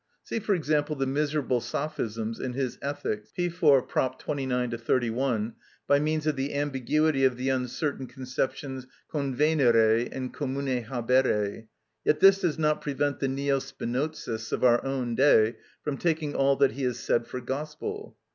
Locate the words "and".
10.11-10.33